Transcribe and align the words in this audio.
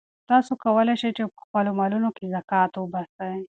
تاسو 0.29 0.51
کولای 0.63 0.95
شئ 1.01 1.11
چې 1.17 1.23
په 1.35 1.39
خپلو 1.45 1.71
مالونو 1.79 2.09
کې 2.15 2.25
زکات 2.35 2.71
وباسئ. 2.75 3.37